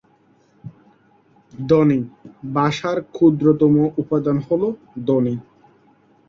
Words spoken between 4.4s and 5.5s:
হলো ধ্বনি।